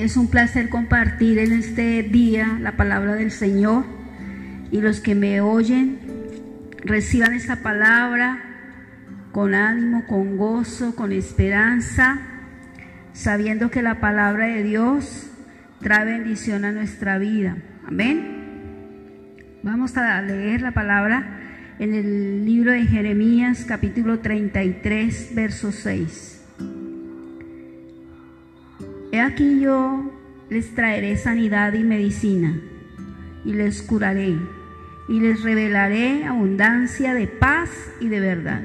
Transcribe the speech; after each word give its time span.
Es 0.00 0.16
un 0.16 0.28
placer 0.28 0.70
compartir 0.70 1.38
en 1.38 1.52
este 1.52 2.02
día 2.02 2.56
la 2.58 2.72
palabra 2.72 3.16
del 3.16 3.30
Señor 3.30 3.84
y 4.72 4.80
los 4.80 5.00
que 5.00 5.14
me 5.14 5.42
oyen 5.42 5.98
reciban 6.82 7.34
esta 7.34 7.56
palabra 7.56 8.42
con 9.30 9.54
ánimo, 9.54 10.06
con 10.06 10.38
gozo, 10.38 10.96
con 10.96 11.12
esperanza, 11.12 12.18
sabiendo 13.12 13.70
que 13.70 13.82
la 13.82 14.00
palabra 14.00 14.46
de 14.46 14.62
Dios 14.62 15.30
trae 15.82 16.06
bendición 16.06 16.64
a 16.64 16.72
nuestra 16.72 17.18
vida. 17.18 17.58
Amén. 17.86 19.36
Vamos 19.62 19.98
a 19.98 20.22
leer 20.22 20.62
la 20.62 20.72
palabra 20.72 21.40
en 21.78 21.92
el 21.92 22.46
libro 22.46 22.72
de 22.72 22.86
Jeremías 22.86 23.66
capítulo 23.68 24.20
33, 24.20 25.34
verso 25.34 25.72
6. 25.72 26.39
Aquí 29.20 29.60
yo 29.60 30.10
les 30.48 30.74
traeré 30.74 31.16
sanidad 31.16 31.74
y 31.74 31.84
medicina, 31.84 32.60
y 33.44 33.52
les 33.52 33.82
curaré, 33.82 34.36
y 35.08 35.20
les 35.20 35.42
revelaré 35.42 36.24
abundancia 36.24 37.14
de 37.14 37.26
paz 37.26 37.70
y 38.00 38.08
de 38.08 38.20
verdad. 38.20 38.62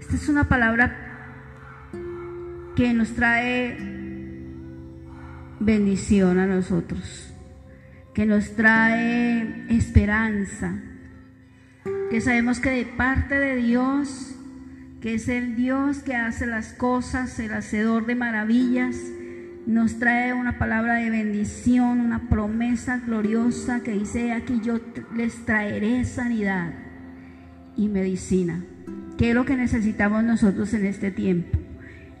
Esta 0.00 0.16
es 0.16 0.28
una 0.28 0.48
palabra 0.48 1.04
que 2.76 2.92
nos 2.92 3.14
trae 3.14 3.76
bendición 5.60 6.38
a 6.38 6.46
nosotros, 6.46 7.32
que 8.12 8.26
nos 8.26 8.56
trae 8.56 9.66
esperanza, 9.68 10.80
que 12.10 12.20
sabemos 12.20 12.60
que 12.60 12.70
de 12.70 12.84
parte 12.84 13.36
de 13.36 13.56
Dios, 13.56 14.33
que 15.04 15.12
es 15.12 15.28
el 15.28 15.54
Dios 15.54 15.98
que 15.98 16.16
hace 16.16 16.46
las 16.46 16.72
cosas, 16.72 17.38
el 17.38 17.52
hacedor 17.52 18.06
de 18.06 18.14
maravillas, 18.14 18.96
nos 19.66 19.98
trae 19.98 20.32
una 20.32 20.56
palabra 20.58 20.94
de 20.94 21.10
bendición, 21.10 22.00
una 22.00 22.30
promesa 22.30 23.02
gloriosa 23.04 23.82
que 23.82 23.92
dice, 23.92 24.32
aquí 24.32 24.62
yo 24.64 24.80
les 25.14 25.44
traeré 25.44 26.06
sanidad 26.06 26.72
y 27.76 27.88
medicina, 27.88 28.64
que 29.18 29.28
es 29.28 29.34
lo 29.34 29.44
que 29.44 29.56
necesitamos 29.56 30.24
nosotros 30.24 30.72
en 30.72 30.86
este 30.86 31.10
tiempo. 31.10 31.58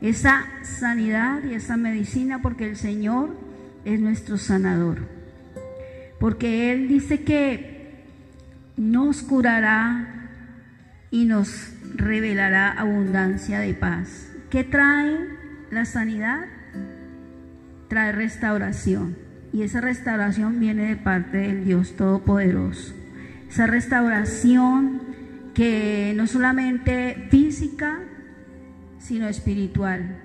Esa 0.02 0.44
sanidad 0.62 1.42
y 1.42 1.54
esa 1.54 1.78
medicina 1.78 2.42
porque 2.42 2.68
el 2.68 2.76
Señor 2.76 3.34
es 3.86 3.98
nuestro 3.98 4.36
sanador. 4.36 5.08
Porque 6.20 6.70
Él 6.70 6.88
dice 6.88 7.22
que 7.22 8.02
nos 8.76 9.22
curará 9.22 10.23
y 11.14 11.26
nos 11.26 11.70
revelará 11.94 12.72
abundancia 12.72 13.60
de 13.60 13.72
paz. 13.72 14.32
¿Qué 14.50 14.64
trae 14.64 15.16
la 15.70 15.84
sanidad? 15.84 16.40
Trae 17.86 18.10
restauración. 18.10 19.16
Y 19.52 19.62
esa 19.62 19.80
restauración 19.80 20.58
viene 20.58 20.88
de 20.88 20.96
parte 20.96 21.36
del 21.36 21.64
Dios 21.64 21.94
Todopoderoso. 21.94 22.96
Esa 23.48 23.68
restauración 23.68 25.02
que 25.54 26.14
no 26.16 26.26
solamente 26.26 27.28
física, 27.30 28.00
sino 28.98 29.28
espiritual. 29.28 30.20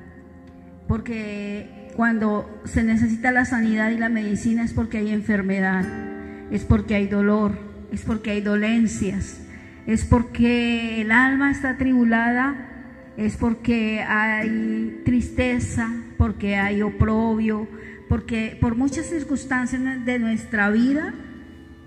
Porque 0.88 1.92
cuando 1.96 2.64
se 2.66 2.84
necesita 2.84 3.32
la 3.32 3.46
sanidad 3.46 3.92
y 3.92 4.00
la 4.00 4.10
medicina 4.10 4.64
es 4.64 4.74
porque 4.74 4.98
hay 4.98 5.12
enfermedad, 5.12 5.86
es 6.50 6.66
porque 6.66 6.96
hay 6.96 7.06
dolor, 7.06 7.60
es 7.92 8.02
porque 8.02 8.32
hay 8.32 8.42
dolencias, 8.42 9.42
es 9.90 10.06
porque 10.06 11.02
el 11.02 11.12
alma 11.12 11.50
está 11.50 11.76
tribulada, 11.76 12.54
es 13.18 13.38
porque 13.38 14.04
hay 14.04 15.02
tristeza, 15.04 15.92
porque 16.16 16.58
hay 16.58 16.84
oprobio, 16.84 17.68
porque 18.08 18.56
por 18.62 18.76
muchas 18.76 19.08
circunstancias 19.08 19.82
de 20.06 20.20
nuestra 20.20 20.70
vida 20.70 21.16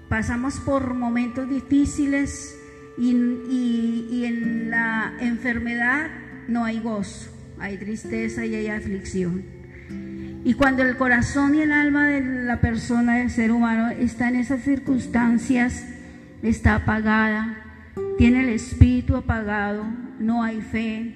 pasamos 0.08 0.58
por 0.58 0.94
momentos 0.94 1.48
difíciles 1.48 2.58
y, 2.98 3.12
y 4.10 4.24
en 4.24 4.68
la 4.68 5.14
enfermedad 5.20 6.10
no 6.48 6.64
hay 6.64 6.80
gozo, 6.80 7.30
hay 7.60 7.76
tristeza 7.76 8.44
y 8.44 8.56
hay 8.56 8.66
aflicción. 8.66 9.44
Y 10.44 10.54
cuando 10.54 10.82
el 10.82 10.96
corazón 10.96 11.54
y 11.54 11.60
el 11.60 11.70
alma 11.70 12.08
de 12.08 12.20
la 12.20 12.60
persona, 12.60 13.18
del 13.18 13.30
ser 13.30 13.52
humano, 13.52 13.90
está 13.90 14.28
en 14.28 14.34
esas 14.34 14.64
circunstancias, 14.64 15.86
está 16.42 16.74
apagada, 16.74 17.61
tiene 18.18 18.42
el 18.42 18.48
espíritu 18.50 19.16
apagado, 19.16 19.84
no 20.18 20.42
hay 20.42 20.60
fe, 20.60 21.14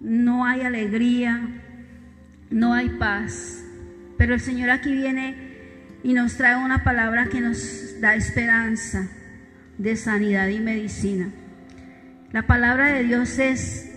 no 0.00 0.44
hay 0.44 0.62
alegría, 0.62 1.48
no 2.50 2.74
hay 2.74 2.90
paz. 2.90 3.64
Pero 4.18 4.34
el 4.34 4.40
Señor 4.40 4.70
aquí 4.70 4.92
viene 4.92 5.52
y 6.02 6.14
nos 6.14 6.36
trae 6.36 6.56
una 6.56 6.84
palabra 6.84 7.26
que 7.26 7.40
nos 7.40 8.00
da 8.00 8.14
esperanza 8.14 9.08
de 9.78 9.96
sanidad 9.96 10.48
y 10.48 10.60
medicina. 10.60 11.30
La 12.32 12.46
palabra 12.46 12.88
de 12.88 13.04
Dios 13.04 13.38
es 13.38 13.90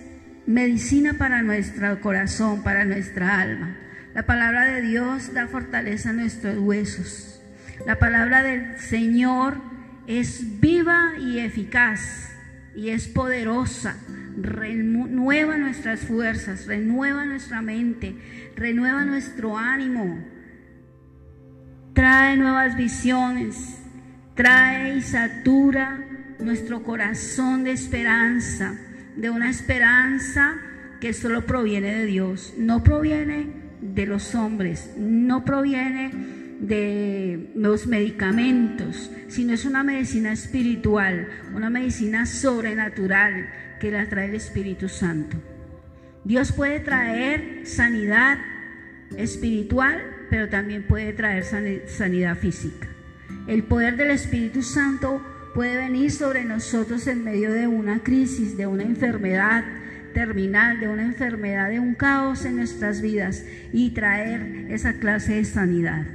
medicina 0.46 1.14
para 1.14 1.42
nuestro 1.42 2.00
corazón, 2.02 2.64
para 2.64 2.86
nuestra 2.86 3.40
alma. 3.40 3.78
La 4.14 4.26
palabra 4.26 4.66
de 4.66 4.82
Dios 4.82 5.34
da 5.34 5.48
fortaleza 5.48 6.12
a 6.12 6.14
nuestros 6.14 6.58
huesos. 6.58 7.42
La 7.86 8.00
palabra 8.00 8.44
del 8.44 8.78
Señor 8.80 9.75
es 10.08 10.60
viva 10.60 11.14
y 11.20 11.40
eficaz 11.40 12.32
y 12.76 12.90
es 12.90 13.08
poderosa. 13.08 13.98
Renueva 14.38 15.58
nuestras 15.58 16.02
fuerzas, 16.02 16.66
renueva 16.68 17.26
nuestra 17.26 17.62
mente, 17.62 18.16
renueva 18.56 19.06
nuestro 19.06 19.58
ánimo. 19.58 20.20
Trae 21.94 22.36
nuevas 22.36 22.76
visiones, 22.76 23.78
trae 24.36 24.98
y 24.98 25.02
satura 25.02 26.04
nuestro 26.40 26.84
corazón 26.84 27.64
de 27.64 27.72
esperanza, 27.72 28.76
de 29.16 29.30
una 29.30 29.50
esperanza 29.50 30.56
que 31.00 31.14
solo 31.14 31.46
proviene 31.46 31.96
de 31.96 32.06
Dios, 32.06 32.54
no 32.58 32.84
proviene 32.84 33.48
de 33.82 34.06
los 34.06 34.36
hombres, 34.36 34.92
no 34.98 35.46
proviene 35.46 36.35
de 36.60 37.52
los 37.56 37.88
medicamentos, 37.88 39.12
sino 39.28 39.54
es 39.54 39.66
una 39.66 39.84
medicina 39.84 40.32
espiritual, 40.32 41.28
una 41.54 41.70
medicina 41.70 42.26
sobrenatural 42.26 43.50
que 43.80 43.92
la 43.92 44.08
trae 44.08 44.30
el 44.30 44.36
Espíritu 44.36 44.88
Santo. 44.88 45.38
Dios 46.24 46.52
puede 46.52 46.80
traer 46.80 47.68
sanidad 47.68 48.40
espiritual, 49.18 50.02
pero 50.30 50.50
también 50.50 50.84
puede 50.84 51.14
traer 51.14 51.44
sanidad 51.88 52.38
física. 52.38 52.88
El 53.48 53.64
poder 53.64 53.96
del 53.96 54.12
Espíritu 54.12 54.64
Santo 54.64 55.22
puede 55.54 55.78
venir 55.78 56.12
sobre 56.12 56.44
nosotros 56.44 57.06
en 57.08 57.24
medio 57.24 57.52
de 57.52 57.68
una 57.68 58.00
crisis, 58.00 58.58
de 58.58 58.66
una 58.66 58.84
enfermedad, 58.84 59.64
terminal, 60.14 60.80
de 60.80 60.88
una 60.88 61.04
enfermedad, 61.04 61.70
de 61.70 61.80
un 61.80 61.94
caos 61.94 62.46
en 62.46 62.56
nuestras 62.56 63.02
vidas 63.02 63.46
y 63.72 63.92
traer 63.92 64.68
esa 64.72 64.94
clase 64.94 65.36
de 65.36 65.46
sanidad. 65.46 66.06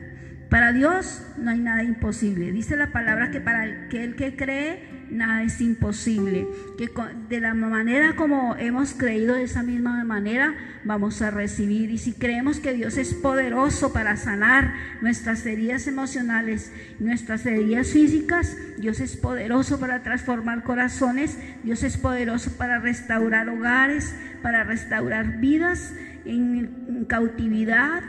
Para 0.51 0.73
Dios 0.73 1.23
no 1.39 1.53
hay 1.53 1.61
nada 1.61 1.85
imposible. 1.85 2.51
Dice 2.51 2.77
la 2.77 2.91
palabra 2.91 3.31
que 3.31 3.41
para 3.41 3.63
aquel 3.63 4.17
que 4.17 4.35
cree 4.35 5.07
nada 5.09 5.45
es 5.45 5.61
imposible. 5.61 6.49
Que 6.77 6.91
de 7.29 7.41
la 7.41 7.55
manera 7.55 8.17
como 8.17 8.57
hemos 8.57 8.93
creído, 8.95 9.37
de 9.37 9.45
esa 9.45 9.63
misma 9.63 10.03
manera 10.03 10.57
vamos 10.85 11.23
a 11.23 11.31
recibir. 11.31 11.93
Y 11.93 11.99
si 11.99 12.15
creemos 12.15 12.59
que 12.59 12.73
Dios 12.73 12.99
es 12.99 13.15
poderoso 13.15 13.93
para 13.93 14.17
sanar 14.17 14.75
nuestras 15.01 15.47
heridas 15.47 15.87
emocionales, 15.87 16.73
nuestras 16.99 17.47
heridas 17.47 17.93
físicas, 17.93 18.57
Dios 18.77 18.99
es 18.99 19.17
poderoso 19.17 19.79
para 19.79 20.03
transformar 20.03 20.65
corazones, 20.65 21.39
Dios 21.63 21.85
es 21.85 21.97
poderoso 21.97 22.51
para 22.57 22.81
restaurar 22.81 23.49
hogares, 23.49 24.17
para 24.43 24.65
restaurar 24.65 25.39
vidas 25.39 25.95
en 26.25 27.05
cautividad. 27.09 28.03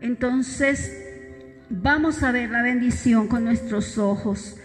Entonces, 0.00 1.07
vamos 1.70 2.22
a 2.22 2.32
ver 2.32 2.50
la 2.50 2.62
bendición 2.62 3.28
con 3.28 3.44
nuestros 3.44 3.98
ojos. 3.98 4.56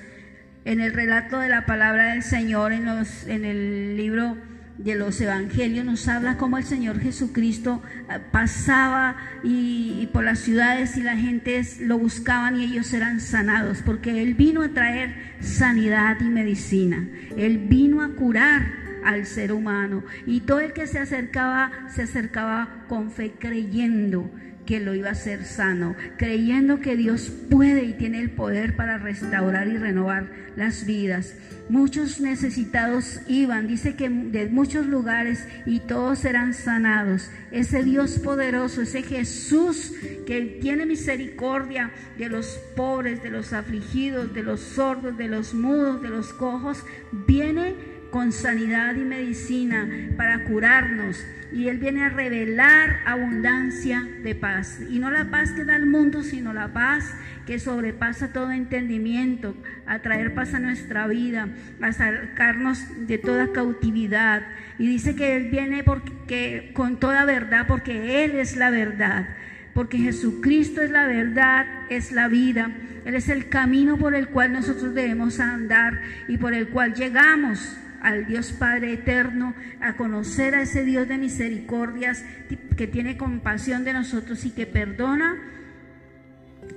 En 0.66 0.80
el 0.80 0.94
relato 0.94 1.40
de 1.40 1.50
la 1.50 1.66
palabra 1.66 2.14
del 2.14 2.24
Señor, 2.24 2.72
en, 2.72 2.86
los, 2.86 3.28
en 3.28 3.44
el 3.44 3.98
libro 3.98 4.38
de 4.78 4.96
los 4.96 5.20
evangelios, 5.20 5.86
nos 5.86 6.08
habla 6.08 6.38
cómo 6.38 6.58
el 6.58 6.64
Señor 6.64 7.00
Jesucristo 7.02 7.82
eh, 8.10 8.20
pasaba 8.32 9.18
y, 9.44 10.10
por 10.14 10.24
las 10.24 10.40
ciudades 10.40 10.96
y 10.96 11.04
la 11.04 11.18
gente 11.18 11.62
lo 11.82 11.98
buscaban 11.98 12.60
y 12.60 12.64
ellos 12.64 12.94
eran 12.94 13.20
sanados, 13.20 13.82
porque 13.86 14.22
Él 14.22 14.36
vino 14.36 14.62
a 14.62 14.70
traer 14.70 15.36
sanidad 15.42 16.18
y 16.22 16.26
medicina. 16.26 17.08
Él 17.36 17.58
vino 17.68 18.02
a 18.02 18.10
curar 18.16 18.84
al 19.04 19.26
ser 19.26 19.52
humano. 19.52 20.04
Y 20.26 20.42
todo 20.42 20.62
el 20.62 20.72
que 20.72 20.88
se 20.88 21.00
acercaba 21.00 21.72
se 21.94 22.04
acercaba 22.04 22.86
con 22.88 23.12
fe 23.12 23.34
creyendo 23.38 24.32
que 24.66 24.80
lo 24.80 24.96
iba 24.96 25.10
a 25.10 25.14
hacer 25.14 25.46
sano, 25.46 25.96
creyendo 26.18 26.80
que 26.80 26.96
Dios 26.96 27.32
puede 27.50 27.84
y 27.84 27.94
tiene 27.94 28.20
el 28.20 28.32
poder 28.32 28.76
para 28.76 28.98
restaurar 28.98 29.68
y 29.68 29.78
renovar 29.78 30.28
las 30.56 30.86
vidas. 30.86 31.36
Muchos 31.70 32.20
necesitados 32.20 33.22
iban, 33.28 33.68
dice 33.68 33.96
que 33.96 34.10
de 34.10 34.48
muchos 34.48 34.86
lugares 34.86 35.48
y 35.66 35.80
todos 35.80 36.20
serán 36.20 36.54
sanados. 36.54 37.30
Ese 37.52 37.84
Dios 37.84 38.20
poderoso, 38.20 38.82
ese 38.82 39.02
Jesús 39.02 39.94
que 40.28 40.60
tiene 40.62 40.86
misericordia 40.86 41.92
de 42.18 42.28
los 42.28 42.60
pobres, 42.76 43.24
de 43.24 43.30
los 43.30 43.54
afligidos, 43.54 44.34
de 44.34 44.44
los 44.44 44.60
sordos, 44.60 45.18
de 45.18 45.30
los 45.30 45.54
mudos, 45.54 46.02
de 46.02 46.10
los 46.10 46.34
cojos, 46.34 46.84
viene 47.28 47.76
con 48.14 48.32
sanidad 48.32 48.96
y 48.96 49.04
medicina 49.04 49.90
para 50.16 50.44
curarnos. 50.44 51.26
Y 51.52 51.68
Él 51.68 51.80
viene 51.80 52.04
a 52.04 52.10
revelar 52.10 53.00
abundancia 53.08 54.08
de 54.22 54.36
paz. 54.36 54.80
Y 54.88 55.00
no 55.00 55.10
la 55.10 55.32
paz 55.32 55.52
que 55.54 55.66
da 55.66 55.76
el 55.76 55.88
mundo, 55.88 56.22
sino 56.22 56.54
la 56.54 56.72
paz 56.74 57.12
que 57.48 57.58
sobrepasa 57.58 58.32
todo 58.32 58.52
entendimiento, 58.52 59.58
a 59.88 60.00
traer 60.04 60.36
paz 60.36 60.54
a 60.54 60.60
nuestra 60.60 61.08
vida, 61.08 61.48
a 61.82 61.92
sacarnos 61.92 63.08
de 63.08 63.18
toda 63.18 63.52
cautividad. 63.52 64.44
Y 64.78 64.86
dice 64.86 65.16
que 65.16 65.36
Él 65.36 65.50
viene 65.50 65.84
porque, 65.84 66.70
con 66.76 67.00
toda 67.00 67.26
verdad, 67.26 67.66
porque 67.68 68.26
Él 68.26 68.36
es 68.36 68.56
la 68.56 68.70
verdad. 68.70 69.28
Porque 69.74 69.98
Jesucristo 69.98 70.84
es 70.84 70.92
la 70.92 71.08
verdad, 71.08 71.66
es 71.90 72.12
la 72.12 72.28
vida. 72.28 72.70
Él 73.06 73.16
es 73.16 73.28
el 73.28 73.50
camino 73.50 73.98
por 73.98 74.14
el 74.14 74.28
cual 74.28 74.54
nosotros 74.54 74.94
debemos 74.94 75.40
andar 75.40 76.00
y 76.28 76.38
por 76.38 76.54
el 76.54 76.68
cual 76.68 76.94
llegamos 76.94 77.80
al 78.04 78.28
Dios 78.28 78.52
Padre 78.52 78.94
eterno, 78.94 79.56
a 79.82 79.94
conocer 79.94 80.54
a 80.54 80.62
ese 80.62 80.84
Dios 80.84 81.08
de 81.08 81.18
misericordias 81.18 82.24
que 82.78 82.86
tiene 82.86 83.18
compasión 83.18 83.84
de 83.86 83.94
nosotros 83.94 84.46
y 84.46 84.52
que 84.52 84.68
perdona 84.68 85.36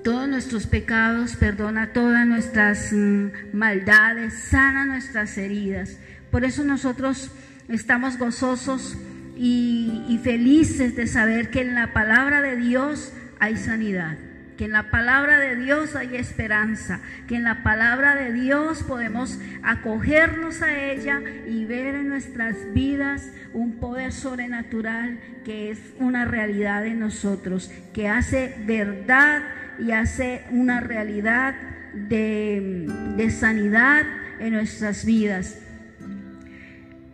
todos 0.02 0.28
nuestros 0.28 0.66
pecados, 0.66 1.36
perdona 1.36 1.92
todas 1.92 2.26
nuestras 2.26 2.92
mm, 2.92 3.26
maldades, 3.52 4.34
sana 4.34 4.86
nuestras 4.86 5.36
heridas. 5.36 5.98
Por 6.30 6.44
eso 6.44 6.64
nosotros 6.64 7.32
estamos 7.68 8.16
gozosos 8.16 8.96
y, 9.36 10.04
y 10.08 10.18
felices 10.18 10.96
de 10.96 11.06
saber 11.06 11.50
que 11.50 11.60
en 11.60 11.74
la 11.74 11.92
palabra 11.92 12.40
de 12.40 12.56
Dios 12.56 13.12
hay 13.40 13.56
sanidad 13.56 14.16
que 14.56 14.64
en 14.64 14.72
la 14.72 14.90
palabra 14.90 15.38
de 15.38 15.56
Dios 15.56 15.94
hay 15.96 16.16
esperanza, 16.16 17.00
que 17.28 17.36
en 17.36 17.44
la 17.44 17.62
palabra 17.62 18.14
de 18.14 18.32
Dios 18.32 18.82
podemos 18.82 19.38
acogernos 19.62 20.62
a 20.62 20.82
ella 20.82 21.20
y 21.46 21.64
ver 21.66 21.94
en 21.94 22.08
nuestras 22.08 22.56
vidas 22.72 23.30
un 23.52 23.78
poder 23.78 24.12
sobrenatural 24.12 25.20
que 25.44 25.70
es 25.70 25.78
una 25.98 26.24
realidad 26.24 26.86
en 26.86 27.00
nosotros, 27.00 27.70
que 27.92 28.08
hace 28.08 28.54
verdad 28.66 29.42
y 29.78 29.92
hace 29.92 30.44
una 30.50 30.80
realidad 30.80 31.54
de, 31.92 32.86
de 33.16 33.30
sanidad 33.30 34.04
en 34.40 34.54
nuestras 34.54 35.04
vidas. 35.04 35.58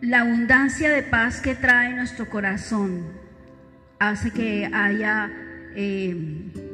La 0.01 0.21
abundancia 0.21 0.89
de 0.89 1.03
paz 1.03 1.39
que 1.39 1.55
trae 1.55 1.93
nuestro 1.93 2.29
corazón 2.29 3.03
hace 3.99 4.31
que 4.31 4.69
haya... 4.73 5.31
Eh, 5.75 6.72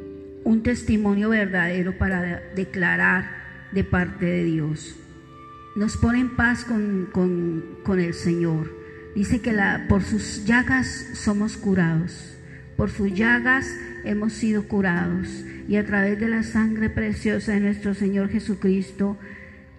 un 0.49 0.63
testimonio 0.63 1.29
verdadero 1.29 1.95
para 1.99 2.41
declarar 2.55 3.69
de 3.71 3.83
parte 3.83 4.25
de 4.25 4.43
Dios. 4.45 4.95
Nos 5.75 5.95
pone 5.95 6.21
en 6.21 6.35
paz 6.35 6.65
con, 6.65 7.99
el 7.99 8.13
Señor. 8.15 8.75
Dice 9.15 9.41
que 9.41 9.53
la, 9.53 9.85
por 9.87 10.01
sus 10.01 10.45
llagas 10.45 10.87
somos 11.13 11.55
curados. 11.55 12.35
Por 12.77 12.89
sus 12.89 13.13
llagas 13.13 13.71
hemos 14.03 14.33
sido 14.33 14.67
curados. 14.67 15.27
Y 15.67 15.75
a 15.75 15.85
través 15.85 16.19
de 16.19 16.29
la 16.29 16.41
sangre 16.41 16.89
preciosa 16.89 17.51
de 17.51 17.59
nuestro 17.59 17.93
Señor 17.93 18.29
Jesucristo 18.29 19.19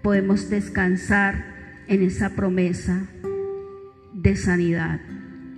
podemos 0.03 0.51
descansar 0.51 1.47
en 1.89 2.05
esa 2.05 2.37
promesa 2.37 3.07
de 4.15 4.37
sanidad. 4.37 5.01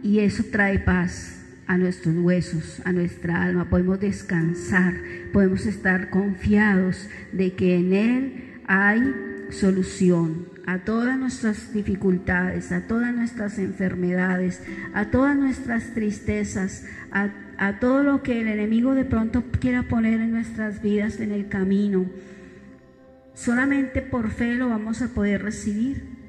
Y 0.03 0.21
eso 0.21 0.43
trae 0.51 0.79
paz 0.79 1.42
a 1.67 1.79
nuestros 1.79 2.15
huesos, 2.17 2.83
a 2.85 2.93
nuestra 2.93 3.43
alma, 3.43 3.69
podemos 3.69 4.01
descansar, 4.01 4.95
podemos 5.33 5.67
estar 5.67 6.11
confiados 6.11 7.09
de 7.33 7.55
que 7.55 7.77
en 7.77 7.93
Él 7.93 8.45
hay 8.67 9.15
solución 9.51 10.47
a 10.67 10.79
todas 10.79 11.19
nuestras 11.19 11.73
dificultades, 11.73 12.73
a 12.73 12.87
todas 12.87 13.15
nuestras 13.15 13.59
enfermedades, 13.59 14.63
a 14.95 15.11
todas 15.11 15.37
nuestras 15.37 15.93
tristezas, 15.95 16.87
a, 17.11 17.79
todo 17.81 18.03
lo 18.03 18.23
que 18.23 18.41
el 18.41 18.49
enemigo 18.49 18.95
de 18.95 19.05
pronto 19.05 19.45
quiera 19.61 19.85
poner 19.85 20.21
en 20.21 20.33
nuestras 20.33 20.83
vidas 20.83 21.21
en 21.21 21.33
el 21.33 21.49
camino. 21.49 22.07
Solamente 23.35 24.03
por 24.03 24.31
fe 24.31 24.55
lo 24.55 24.69
vamos 24.69 25.03
a 25.03 25.09
poder 25.09 25.43
recibir. 25.43 26.22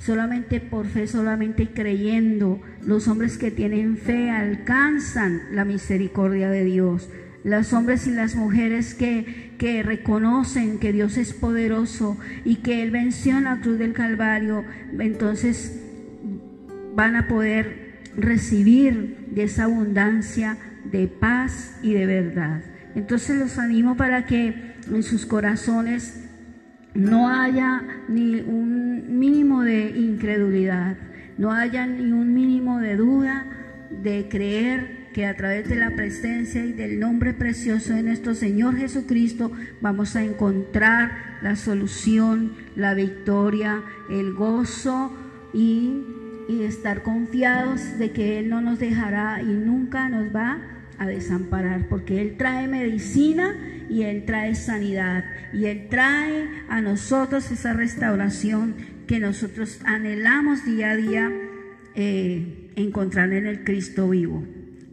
Solamente 0.00 0.60
por 0.60 0.86
fe, 0.86 1.06
solamente 1.06 1.68
creyendo, 1.74 2.58
los 2.82 3.06
hombres 3.06 3.36
que 3.36 3.50
tienen 3.50 3.98
fe 3.98 4.30
alcanzan 4.30 5.42
la 5.52 5.66
misericordia 5.66 6.48
de 6.48 6.64
Dios. 6.64 7.10
Los 7.44 7.74
hombres 7.74 8.06
y 8.06 8.10
las 8.10 8.34
mujeres 8.34 8.94
que, 8.94 9.52
que 9.58 9.82
reconocen 9.82 10.78
que 10.78 10.94
Dios 10.94 11.18
es 11.18 11.34
poderoso 11.34 12.18
y 12.46 12.56
que 12.56 12.82
Él 12.82 12.90
venció 12.90 13.36
en 13.36 13.44
la 13.44 13.60
cruz 13.60 13.78
del 13.78 13.92
Calvario, 13.92 14.64
entonces 14.98 15.78
van 16.94 17.14
a 17.14 17.28
poder 17.28 18.00
recibir 18.16 19.26
de 19.32 19.42
esa 19.42 19.64
abundancia 19.64 20.56
de 20.90 21.08
paz 21.08 21.78
y 21.82 21.92
de 21.92 22.06
verdad. 22.06 22.62
Entonces 22.94 23.38
los 23.38 23.58
animo 23.58 23.98
para 23.98 24.24
que 24.24 24.76
en 24.90 25.02
sus 25.02 25.26
corazones 25.26 26.29
no 26.94 27.28
haya 27.28 27.82
ni 28.08 28.40
un 28.40 29.18
mínimo 29.18 29.62
de 29.62 29.90
incredulidad, 29.90 30.96
no 31.38 31.52
haya 31.52 31.86
ni 31.86 32.12
un 32.12 32.34
mínimo 32.34 32.80
de 32.80 32.96
duda 32.96 33.46
de 33.90 34.28
creer 34.28 35.00
que 35.12 35.26
a 35.26 35.36
través 35.36 35.68
de 35.68 35.76
la 35.76 35.90
presencia 35.90 36.64
y 36.64 36.72
del 36.72 37.00
nombre 37.00 37.34
precioso 37.34 37.94
de 37.94 38.02
nuestro 38.02 38.34
Señor 38.34 38.76
Jesucristo 38.76 39.50
vamos 39.80 40.14
a 40.14 40.22
encontrar 40.22 41.38
la 41.42 41.56
solución, 41.56 42.52
la 42.76 42.94
victoria, 42.94 43.82
el 44.08 44.32
gozo 44.34 45.12
y, 45.52 46.04
y 46.48 46.62
estar 46.62 47.02
confiados 47.02 47.98
de 47.98 48.12
que 48.12 48.38
Él 48.38 48.48
no 48.48 48.60
nos 48.60 48.78
dejará 48.78 49.42
y 49.42 49.46
nunca 49.46 50.08
nos 50.08 50.34
va 50.34 50.58
a 51.00 51.06
desamparar, 51.06 51.88
porque 51.88 52.20
Él 52.20 52.36
trae 52.36 52.68
medicina 52.68 53.56
y 53.88 54.02
Él 54.02 54.24
trae 54.26 54.54
sanidad 54.54 55.24
y 55.50 55.64
Él 55.64 55.88
trae 55.88 56.46
a 56.68 56.82
nosotros 56.82 57.50
esa 57.50 57.72
restauración 57.72 58.74
que 59.06 59.18
nosotros 59.18 59.80
anhelamos 59.84 60.66
día 60.66 60.90
a 60.90 60.96
día 60.96 61.32
eh, 61.94 62.70
encontrar 62.76 63.32
en 63.32 63.46
el 63.46 63.64
Cristo 63.64 64.10
vivo. 64.10 64.44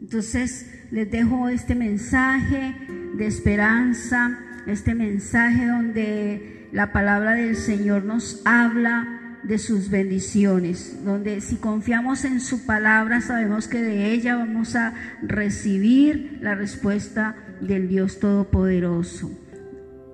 Entonces 0.01 0.73
les 0.91 1.11
dejo 1.11 1.49
este 1.49 1.75
mensaje 1.75 2.73
de 3.15 3.27
esperanza, 3.27 4.39
este 4.65 4.95
mensaje 4.95 5.67
donde 5.67 6.69
la 6.71 6.93
palabra 6.93 7.33
del 7.33 7.57
Señor 7.57 8.05
nos 8.05 8.41
habla 8.45 9.16
de 9.47 9.57
sus 9.57 9.89
bendiciones, 9.89 11.03
donde 11.05 11.41
si 11.41 11.55
confiamos 11.55 12.25
en 12.25 12.41
su 12.41 12.65
palabra 12.65 13.21
sabemos 13.21 13.67
que 13.67 13.81
de 13.81 14.11
ella 14.11 14.35
vamos 14.35 14.75
a 14.75 14.93
recibir 15.21 16.39
la 16.41 16.55
respuesta 16.55 17.35
del 17.61 17.87
Dios 17.87 18.19
Todopoderoso. 18.19 19.31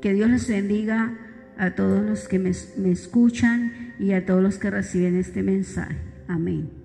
Que 0.01 0.13
Dios 0.13 0.29
les 0.29 0.47
bendiga 0.47 1.17
a 1.57 1.71
todos 1.71 2.03
los 2.03 2.27
que 2.27 2.39
me, 2.39 2.51
escuchan 2.91 3.93
y 3.99 4.13
a 4.13 4.25
todos 4.25 4.43
los 4.43 4.57
que 4.57 4.69
reciben 4.69 5.15
este 5.15 5.43
mensaje. 5.43 5.97
Amén. 6.27 6.82